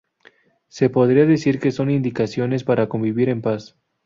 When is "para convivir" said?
2.63-3.29